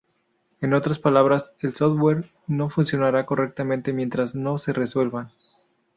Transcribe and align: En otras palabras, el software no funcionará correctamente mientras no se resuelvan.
En 0.61 0.73
otras 0.73 0.97
palabras, 0.97 1.53
el 1.59 1.75
software 1.75 2.25
no 2.47 2.71
funcionará 2.71 3.27
correctamente 3.27 3.93
mientras 3.93 4.33
no 4.33 4.57
se 4.57 4.73
resuelvan. 4.73 5.29